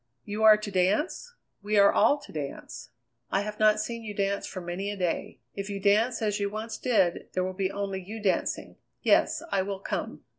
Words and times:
"You 0.25 0.41
are 0.41 0.57
to 0.57 0.71
dance?" 0.71 1.35
"We 1.61 1.77
are 1.77 1.93
all 1.93 2.17
to 2.21 2.31
dance." 2.31 2.89
"I 3.29 3.41
have 3.41 3.59
not 3.59 3.79
seen 3.79 4.01
you 4.03 4.15
dance 4.15 4.47
for 4.47 4.59
many 4.59 4.89
a 4.89 4.97
day. 4.97 5.37
If 5.53 5.69
you 5.69 5.79
dance 5.79 6.23
as 6.23 6.39
you 6.39 6.49
once 6.49 6.79
did 6.79 7.29
there 7.33 7.43
will 7.43 7.53
be 7.53 7.69
only 7.71 8.01
you 8.03 8.19
dancing. 8.19 8.77
Yes, 9.03 9.43
I 9.51 9.61
will 9.61 9.77
come." 9.79 10.23